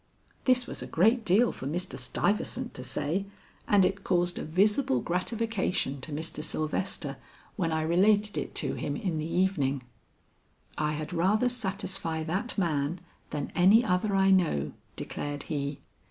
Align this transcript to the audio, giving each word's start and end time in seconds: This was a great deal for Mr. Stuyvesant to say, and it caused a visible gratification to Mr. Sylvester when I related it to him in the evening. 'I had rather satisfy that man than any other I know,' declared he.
This 0.45 0.65
was 0.65 0.81
a 0.81 0.87
great 0.87 1.23
deal 1.23 1.51
for 1.51 1.67
Mr. 1.67 1.95
Stuyvesant 1.95 2.73
to 2.73 2.81
say, 2.83 3.27
and 3.67 3.85
it 3.85 4.03
caused 4.03 4.39
a 4.39 4.43
visible 4.43 4.99
gratification 4.99 6.01
to 6.01 6.11
Mr. 6.11 6.43
Sylvester 6.43 7.17
when 7.55 7.71
I 7.71 7.83
related 7.83 8.35
it 8.35 8.55
to 8.55 8.73
him 8.73 8.95
in 8.95 9.19
the 9.19 9.31
evening. 9.31 9.83
'I 10.79 10.93
had 10.93 11.13
rather 11.13 11.49
satisfy 11.49 12.23
that 12.23 12.57
man 12.57 12.99
than 13.29 13.51
any 13.53 13.85
other 13.85 14.15
I 14.15 14.31
know,' 14.31 14.71
declared 14.95 15.43
he. 15.43 15.81